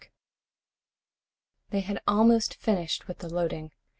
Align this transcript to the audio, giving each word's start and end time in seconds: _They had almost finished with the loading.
_They 1.69 1.81
had 1.81 2.01
almost 2.07 2.55
finished 2.55 3.07
with 3.07 3.19
the 3.19 3.29
loading. 3.31 3.71